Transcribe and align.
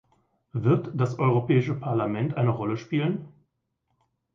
Wird 0.53 0.89
das 0.99 1.19
Europäische 1.19 1.75
Parlament 1.75 2.35
eine 2.35 2.49
Rolle 2.49 2.75
spielen? 2.77 3.27